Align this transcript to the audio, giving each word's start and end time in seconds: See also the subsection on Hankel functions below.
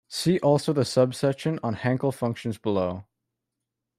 See 0.07 0.39
also 0.39 0.73
the 0.73 0.83
subsection 0.83 1.59
on 1.61 1.75
Hankel 1.75 2.11
functions 2.11 2.57
below. 2.57 3.05